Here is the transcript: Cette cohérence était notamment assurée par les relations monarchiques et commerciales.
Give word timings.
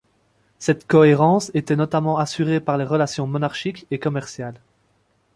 Cette 0.57 0.87
cohérence 0.87 1.51
était 1.53 1.75
notamment 1.75 2.17
assurée 2.17 2.59
par 2.59 2.75
les 2.79 2.85
relations 2.85 3.27
monarchiques 3.27 3.85
et 3.91 3.99
commerciales. 3.99 4.59